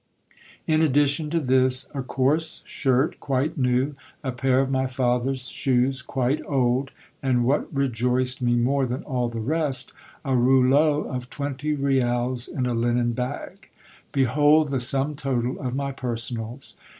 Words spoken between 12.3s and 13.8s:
in a linen bag.